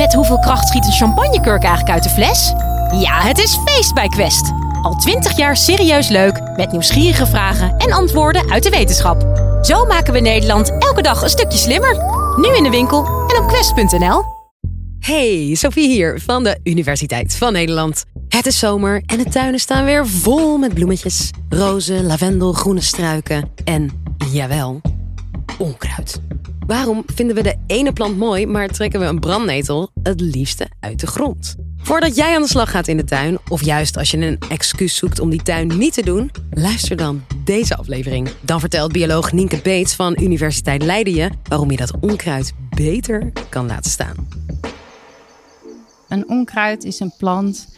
[0.00, 2.52] Met hoeveel kracht schiet een champagnekurk eigenlijk uit de fles?
[3.00, 4.50] Ja, het is feest bij Quest.
[4.82, 9.22] Al twintig jaar serieus leuk, met nieuwsgierige vragen en antwoorden uit de wetenschap.
[9.62, 11.96] Zo maken we Nederland elke dag een stukje slimmer.
[12.36, 14.22] Nu in de winkel en op quest.nl.
[14.98, 18.04] Hey, Sophie hier van de Universiteit van Nederland.
[18.28, 21.30] Het is zomer en de tuinen staan weer vol met bloemetjes.
[21.48, 23.90] Rozen, lavendel, groene struiken en,
[24.32, 24.80] jawel,
[25.58, 26.20] onkruid.
[26.70, 31.00] Waarom vinden we de ene plant mooi, maar trekken we een brandnetel het liefste uit
[31.00, 31.56] de grond?
[31.76, 34.96] Voordat jij aan de slag gaat in de tuin, of juist als je een excuus
[34.96, 38.28] zoekt om die tuin niet te doen, luister dan deze aflevering.
[38.40, 43.66] Dan vertelt bioloog Nienke Beets van Universiteit Leiden je waarom je dat onkruid beter kan
[43.66, 44.28] laten staan.
[46.08, 47.68] Een onkruid is een plant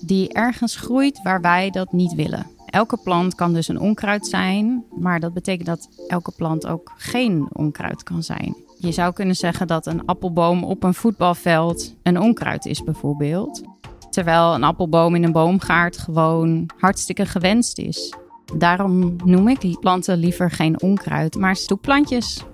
[0.00, 2.46] die ergens groeit waar wij dat niet willen.
[2.70, 7.48] Elke plant kan dus een onkruid zijn, maar dat betekent dat elke plant ook geen
[7.52, 8.56] onkruid kan zijn.
[8.78, 13.62] Je zou kunnen zeggen dat een appelboom op een voetbalveld een onkruid is, bijvoorbeeld.
[14.10, 18.14] Terwijl een appelboom in een boomgaard gewoon hartstikke gewenst is.
[18.56, 22.44] Daarom noem ik die planten liever geen onkruid, maar stoepplantjes.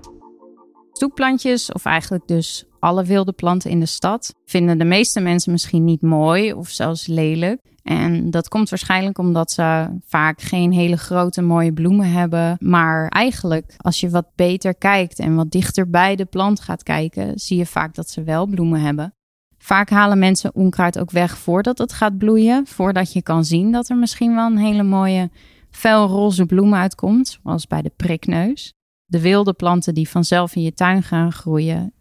[0.92, 5.84] Stoepplantjes, of eigenlijk dus alle wilde planten in de stad, vinden de meeste mensen misschien
[5.84, 7.60] niet mooi of zelfs lelijk.
[7.82, 12.56] En dat komt waarschijnlijk omdat ze vaak geen hele grote mooie bloemen hebben.
[12.60, 17.38] Maar eigenlijk, als je wat beter kijkt en wat dichter bij de plant gaat kijken,
[17.38, 19.14] zie je vaak dat ze wel bloemen hebben.
[19.58, 23.88] Vaak halen mensen onkruid ook weg voordat het gaat bloeien, voordat je kan zien dat
[23.88, 25.30] er misschien wel een hele mooie
[25.70, 28.72] felroze bloem uitkomt, zoals bij de prikneus.
[29.04, 31.92] De wilde planten die vanzelf in je tuin gaan groeien,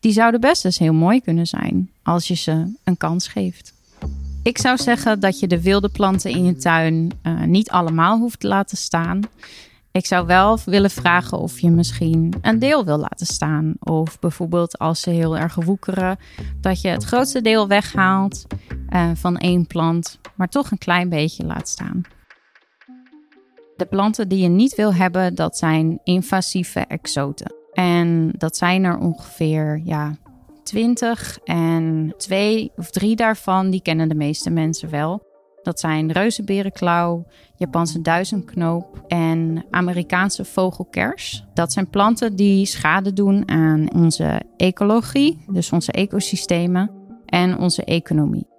[0.00, 3.74] die zouden best eens heel mooi kunnen zijn als je ze een kans geeft.
[4.42, 8.40] Ik zou zeggen dat je de wilde planten in je tuin uh, niet allemaal hoeft
[8.40, 9.20] te laten staan.
[9.96, 13.74] Ik zou wel willen vragen of je misschien een deel wil laten staan.
[13.80, 16.18] Of bijvoorbeeld als ze heel erg woekeren,
[16.60, 18.46] dat je het grootste deel weghaalt
[18.90, 22.02] uh, van één plant, maar toch een klein beetje laat staan.
[23.76, 27.54] De planten die je niet wil hebben, dat zijn invasieve exoten.
[27.76, 30.16] En dat zijn er ongeveer ja,
[30.62, 35.24] 20 en twee of drie daarvan die kennen de meeste mensen wel.
[35.62, 37.26] Dat zijn reuzenberenklauw,
[37.56, 41.44] Japanse duizendknoop en Amerikaanse vogelkers.
[41.54, 46.90] Dat zijn planten die schade doen aan onze ecologie, dus onze ecosystemen
[47.26, 48.55] en onze economie.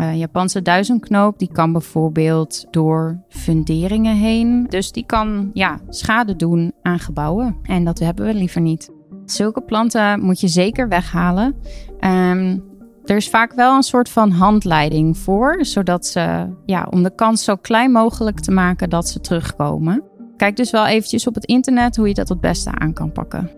[0.00, 4.66] Uh, Japanse duizendknoop die kan bijvoorbeeld door funderingen heen.
[4.68, 7.56] Dus die kan ja, schade doen aan gebouwen.
[7.62, 8.90] En dat hebben we liever niet.
[9.24, 11.54] Zulke planten moet je zeker weghalen.
[12.00, 12.68] Um,
[13.04, 17.44] er is vaak wel een soort van handleiding voor, zodat ze, ja, om de kans
[17.44, 20.02] zo klein mogelijk te maken dat ze terugkomen.
[20.36, 23.50] Kijk dus wel eventjes op het internet hoe je dat het beste aan kan pakken.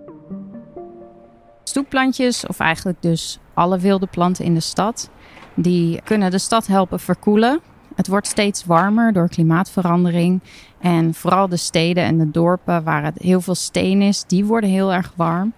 [1.65, 5.11] Stoepplantjes, of eigenlijk dus alle wilde planten in de stad,
[5.55, 7.61] die kunnen de stad helpen verkoelen.
[7.95, 10.41] Het wordt steeds warmer door klimaatverandering.
[10.79, 14.71] En vooral de steden en de dorpen waar het heel veel steen is, die worden
[14.71, 15.53] heel erg warm.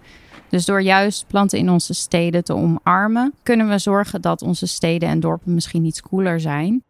[0.49, 5.09] Dus door juist planten in onze steden te omarmen, kunnen we zorgen dat onze steden
[5.09, 6.83] en dorpen misschien iets koeler zijn.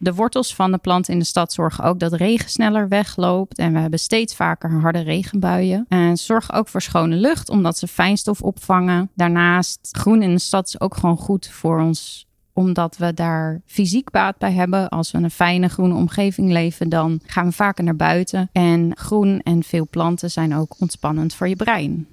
[0.00, 3.72] De wortels van de planten in de stad zorgen ook dat regen sneller wegloopt en
[3.72, 5.86] we hebben steeds vaker harde regenbuien.
[5.88, 9.10] En zorgen ook voor schone lucht omdat ze fijnstof opvangen.
[9.14, 14.10] Daarnaast, groen in de stad is ook gewoon goed voor ons omdat we daar fysiek
[14.10, 14.88] baat bij hebben.
[14.88, 18.48] Als we een fijne groene omgeving leven, dan gaan we vaker naar buiten.
[18.52, 22.06] En groen en veel planten zijn ook ontspannend voor je brein.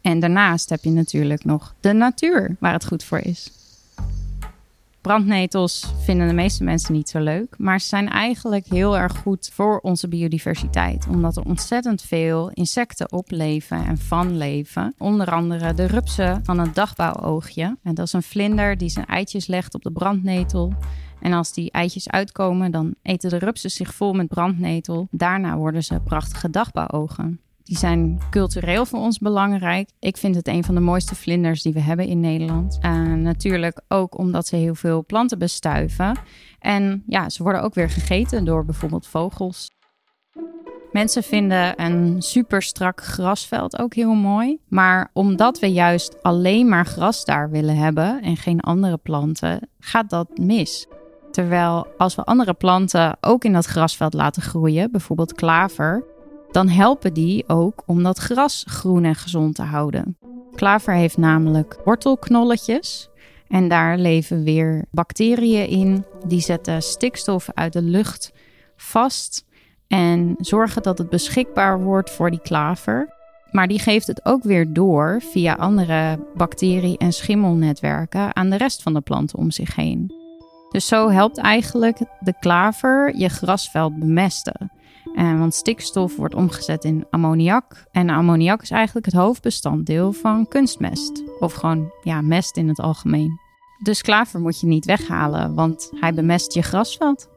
[0.00, 3.61] En daarnaast heb je natuurlijk nog de natuur, waar het goed voor is.
[5.02, 9.50] Brandnetels vinden de meeste mensen niet zo leuk, maar ze zijn eigenlijk heel erg goed
[9.52, 14.94] voor onze biodiversiteit, omdat er ontzettend veel insecten op leven en van leven.
[14.98, 17.76] Onder andere de rupsen van het dagbouwoogje.
[17.82, 20.74] En dat is een vlinder die zijn eitjes legt op de brandnetel.
[21.20, 25.08] En als die eitjes uitkomen, dan eten de rupsen zich vol met brandnetel.
[25.10, 27.40] Daarna worden ze prachtige dagbouwogen.
[27.64, 29.90] Die zijn cultureel voor ons belangrijk.
[29.98, 32.78] Ik vind het een van de mooiste vlinders die we hebben in Nederland.
[32.82, 36.18] Uh, natuurlijk ook omdat ze heel veel planten bestuiven.
[36.58, 39.70] En ja, ze worden ook weer gegeten door bijvoorbeeld vogels.
[40.92, 44.58] Mensen vinden een super strak grasveld ook heel mooi.
[44.68, 50.10] Maar omdat we juist alleen maar gras daar willen hebben en geen andere planten, gaat
[50.10, 50.86] dat mis.
[51.30, 56.04] Terwijl als we andere planten ook in dat grasveld laten groeien, bijvoorbeeld klaver,
[56.52, 60.16] dan helpen die ook om dat gras groen en gezond te houden.
[60.54, 63.08] Klaver heeft namelijk wortelknolletjes
[63.48, 66.04] en daar leven weer bacteriën in.
[66.26, 68.32] Die zetten stikstof uit de lucht
[68.76, 69.44] vast
[69.88, 73.20] en zorgen dat het beschikbaar wordt voor die klaver.
[73.50, 78.82] Maar die geeft het ook weer door via andere bacterie- en schimmelnetwerken aan de rest
[78.82, 80.12] van de planten om zich heen.
[80.70, 84.70] Dus zo helpt eigenlijk de klaver je grasveld bemesten.
[85.14, 87.84] En want stikstof wordt omgezet in ammoniak.
[87.90, 91.22] En ammoniak is eigenlijk het hoofdbestanddeel van kunstmest.
[91.38, 93.40] Of gewoon ja, mest in het algemeen.
[93.82, 97.28] Dus klaver moet je niet weghalen, want hij bemest je grasveld.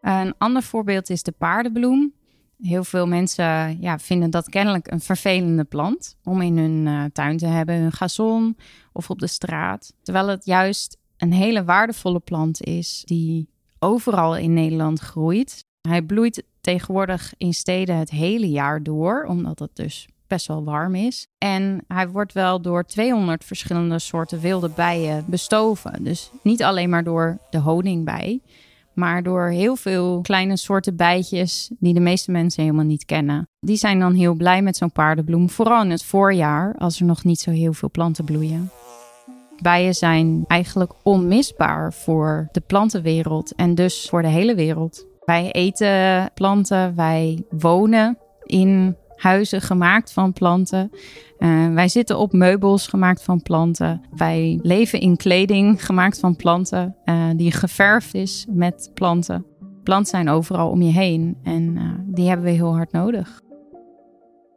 [0.00, 2.12] Een ander voorbeeld is de paardenbloem.
[2.58, 7.36] Heel veel mensen ja, vinden dat kennelijk een vervelende plant om in hun uh, tuin
[7.36, 8.56] te hebben, hun gazon
[8.92, 9.94] of op de straat.
[10.02, 13.48] Terwijl het juist een hele waardevolle plant is die
[13.78, 15.64] overal in Nederland groeit.
[15.80, 20.94] Hij bloeit tegenwoordig in steden het hele jaar door, omdat het dus best wel warm
[20.94, 21.26] is.
[21.38, 26.04] En hij wordt wel door 200 verschillende soorten wilde bijen bestoven.
[26.04, 28.40] Dus niet alleen maar door de honingbij,
[28.92, 33.48] maar door heel veel kleine soorten bijtjes die de meeste mensen helemaal niet kennen.
[33.60, 37.24] Die zijn dan heel blij met zo'n paardenbloem, vooral in het voorjaar, als er nog
[37.24, 38.70] niet zo heel veel planten bloeien.
[39.62, 45.06] Bijen zijn eigenlijk onmisbaar voor de plantenwereld en dus voor de hele wereld.
[45.24, 50.90] Wij eten planten, wij wonen in huizen gemaakt van planten.
[51.38, 54.00] Uh, wij zitten op meubels gemaakt van planten.
[54.14, 59.46] Wij leven in kleding gemaakt van planten, uh, die geverfd is met planten.
[59.82, 61.82] Planten zijn overal om je heen en uh,
[62.14, 63.42] die hebben we heel hard nodig.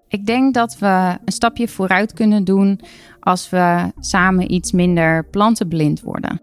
[0.08, 2.80] Ik denk dat we een stapje vooruit kunnen doen
[3.20, 6.42] als we samen iets minder plantenblind worden.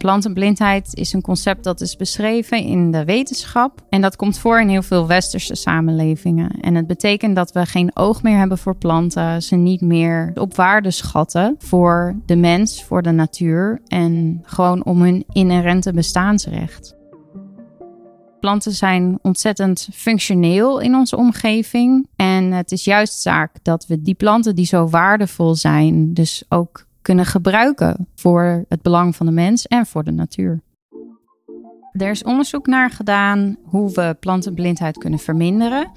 [0.00, 3.82] Plantenblindheid is een concept dat is beschreven in de wetenschap.
[3.88, 6.50] En dat komt voor in heel veel westerse samenlevingen.
[6.60, 10.54] En het betekent dat we geen oog meer hebben voor planten, ze niet meer op
[10.54, 16.96] waarde schatten voor de mens, voor de natuur en gewoon om hun inherente bestaansrecht.
[18.40, 22.06] Planten zijn ontzettend functioneel in onze omgeving.
[22.16, 26.88] En het is juist zaak dat we die planten die zo waardevol zijn, dus ook
[27.02, 30.60] kunnen gebruiken voor het belang van de mens en voor de natuur.
[31.92, 35.90] Er is onderzoek naar gedaan hoe we plantenblindheid kunnen verminderen.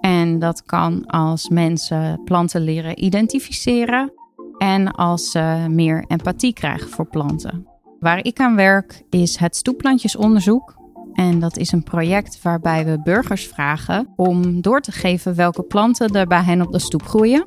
[0.00, 4.12] En dat kan als mensen planten leren identificeren
[4.58, 7.66] en als ze meer empathie krijgen voor planten.
[8.00, 10.74] Waar ik aan werk is het stoepplantjesonderzoek.
[11.12, 16.08] En dat is een project waarbij we burgers vragen om door te geven welke planten
[16.08, 17.46] er bij hen op de stoep groeien.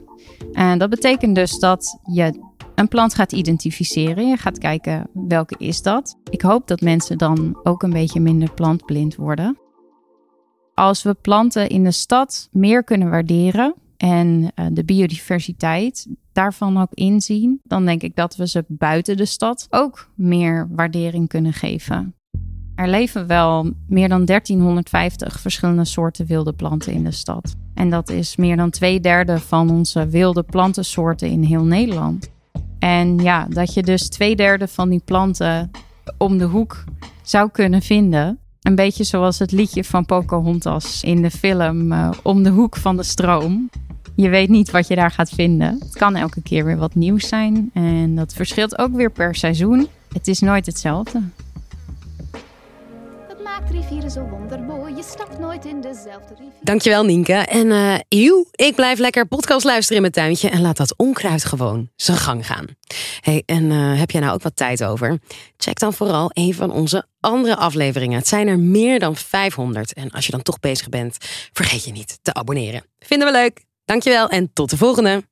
[0.54, 2.49] En dat betekent dus dat je
[2.80, 4.28] een plant gaat identificeren.
[4.28, 6.18] Je gaat kijken welke is dat.
[6.30, 9.58] Ik hoop dat mensen dan ook een beetje minder plantblind worden.
[10.74, 16.94] Als we planten in de stad meer kunnen waarderen en uh, de biodiversiteit daarvan ook
[16.94, 22.16] inzien, dan denk ik dat we ze buiten de stad ook meer waardering kunnen geven.
[22.76, 27.56] Er leven wel meer dan 1350 verschillende soorten wilde planten in de stad.
[27.74, 32.38] En dat is meer dan twee derde van onze wilde plantensoorten in heel Nederland.
[32.80, 35.72] En ja, dat je dus twee derde van die planten
[36.18, 36.84] om de hoek
[37.22, 38.40] zou kunnen vinden.
[38.62, 42.98] Een beetje zoals het liedje van Pocahontas in de film uh, Om de hoek van
[42.98, 43.70] de stroom.
[44.16, 45.78] Je weet niet wat je daar gaat vinden.
[45.80, 47.70] Het kan elke keer weer wat nieuws zijn.
[47.74, 49.88] En dat verschilt ook weer per seizoen.
[50.14, 51.22] Het is nooit hetzelfde
[53.72, 54.96] rivieren zo wondermooi.
[54.96, 56.60] Je stapt nooit in dezelfde rivier.
[56.62, 57.34] Dankjewel, Nienke.
[57.34, 61.46] En uh, eeuw, ik blijf lekker podcast luisteren in mijn tuintje en laat dat onkruid
[61.46, 62.66] gewoon zijn gang gaan.
[63.20, 65.20] Hey, en uh, heb jij nou ook wat tijd over?
[65.58, 68.18] Check dan vooral een van onze andere afleveringen.
[68.18, 69.94] Het zijn er meer dan 500.
[69.94, 71.18] En als je dan toch bezig bent,
[71.54, 72.84] vergeet je niet te abonneren.
[73.00, 73.64] Vinden we leuk.
[73.86, 75.24] Dankjewel en tot de volgende.